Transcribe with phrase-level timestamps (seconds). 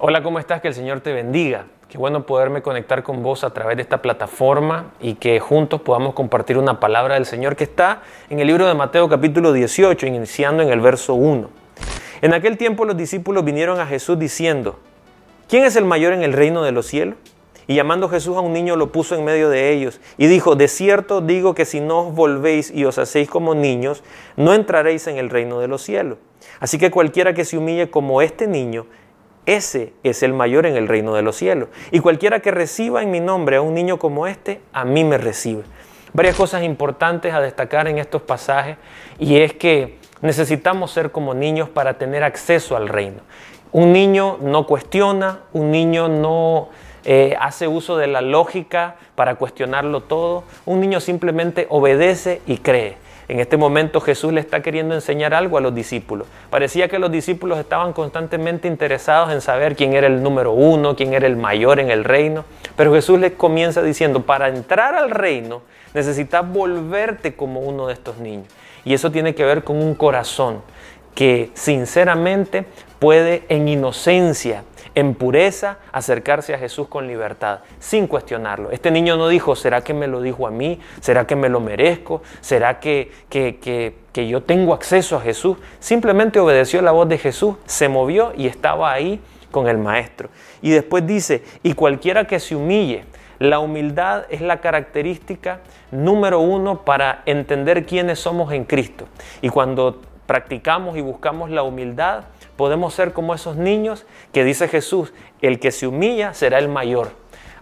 [0.00, 0.60] Hola, ¿cómo estás?
[0.60, 1.66] Que el Señor te bendiga.
[1.88, 6.14] Qué bueno poderme conectar con vos a través de esta plataforma y que juntos podamos
[6.14, 10.62] compartir una palabra del Señor que está en el libro de Mateo capítulo 18, iniciando
[10.62, 11.50] en el verso 1.
[12.22, 14.78] En aquel tiempo los discípulos vinieron a Jesús diciendo,
[15.48, 17.16] ¿quién es el mayor en el reino de los cielos?
[17.66, 20.68] Y llamando Jesús a un niño lo puso en medio de ellos y dijo, de
[20.68, 24.04] cierto digo que si no os volvéis y os hacéis como niños,
[24.36, 26.18] no entraréis en el reino de los cielos.
[26.60, 28.86] Así que cualquiera que se humille como este niño,
[29.48, 31.70] ese es el mayor en el reino de los cielos.
[31.90, 35.16] Y cualquiera que reciba en mi nombre a un niño como este, a mí me
[35.16, 35.62] recibe.
[36.12, 38.76] Varias cosas importantes a destacar en estos pasajes
[39.18, 43.22] y es que necesitamos ser como niños para tener acceso al reino.
[43.72, 46.68] Un niño no cuestiona, un niño no
[47.06, 52.96] eh, hace uso de la lógica para cuestionarlo todo, un niño simplemente obedece y cree.
[53.28, 56.26] En este momento Jesús le está queriendo enseñar algo a los discípulos.
[56.48, 61.12] Parecía que los discípulos estaban constantemente interesados en saber quién era el número uno, quién
[61.12, 62.46] era el mayor en el reino.
[62.74, 65.60] Pero Jesús les comienza diciendo, para entrar al reino
[65.92, 68.48] necesitas volverte como uno de estos niños.
[68.86, 70.62] Y eso tiene que ver con un corazón
[71.14, 72.64] que sinceramente
[72.98, 78.70] puede en inocencia, en pureza, acercarse a Jesús con libertad, sin cuestionarlo.
[78.70, 80.80] Este niño no dijo, ¿será que me lo dijo a mí?
[81.00, 82.22] ¿Será que me lo merezco?
[82.40, 83.58] ¿Será que, que,
[84.12, 85.58] que, yo tengo acceso a Jesús?
[85.78, 89.20] Simplemente obedeció la voz de Jesús, se movió y estaba ahí
[89.52, 90.28] con el Maestro.
[90.60, 93.04] Y después dice, y cualquiera que se humille,
[93.38, 95.60] la humildad es la característica
[95.92, 99.06] número uno para entender quiénes somos en Cristo.
[99.40, 102.24] Y cuando practicamos y buscamos la humildad,
[102.58, 107.12] podemos ser como esos niños que dice Jesús, el que se humilla será el mayor.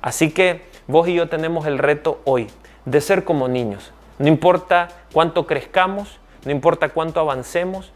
[0.00, 2.46] Así que vos y yo tenemos el reto hoy
[2.86, 3.92] de ser como niños.
[4.18, 7.92] No importa cuánto crezcamos, no importa cuánto avancemos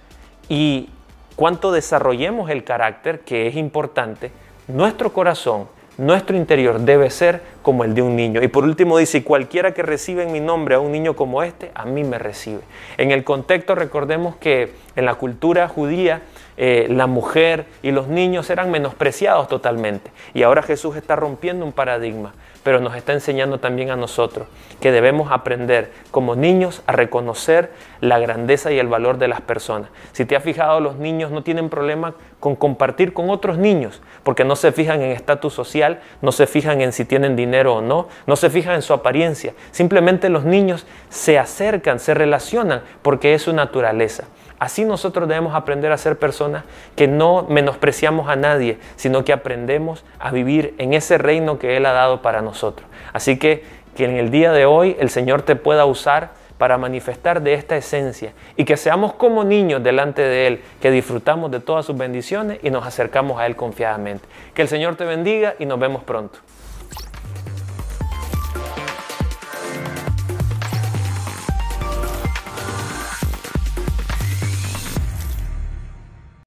[0.50, 0.90] y
[1.36, 4.30] cuánto desarrollemos el carácter, que es importante,
[4.68, 5.68] nuestro corazón
[6.00, 8.42] nuestro interior debe ser como el de un niño.
[8.42, 11.70] Y por último dice, cualquiera que recibe en mi nombre a un niño como este,
[11.74, 12.60] a mí me recibe.
[12.96, 16.22] En el contexto recordemos que en la cultura judía
[16.56, 20.10] eh, la mujer y los niños eran menospreciados totalmente.
[20.34, 22.32] Y ahora Jesús está rompiendo un paradigma
[22.62, 24.46] pero nos está enseñando también a nosotros
[24.80, 29.90] que debemos aprender como niños a reconocer la grandeza y el valor de las personas.
[30.12, 34.44] Si te has fijado, los niños no tienen problema con compartir con otros niños, porque
[34.44, 38.08] no se fijan en estatus social, no se fijan en si tienen dinero o no,
[38.26, 39.54] no se fijan en su apariencia.
[39.70, 44.24] Simplemente los niños se acercan, se relacionan, porque es su naturaleza.
[44.58, 50.04] Así nosotros debemos aprender a ser personas que no menospreciamos a nadie, sino que aprendemos
[50.18, 52.86] a vivir en ese reino que Él ha dado para nosotros.
[53.12, 53.64] Así que
[53.96, 57.76] que en el día de hoy el Señor te pueda usar para manifestar de esta
[57.76, 62.60] esencia y que seamos como niños delante de Él, que disfrutamos de todas sus bendiciones
[62.62, 64.26] y nos acercamos a Él confiadamente.
[64.54, 66.38] Que el Señor te bendiga y nos vemos pronto.